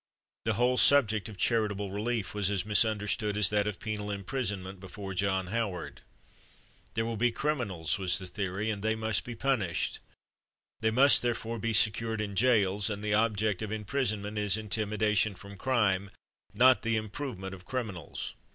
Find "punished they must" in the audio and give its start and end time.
9.35-11.21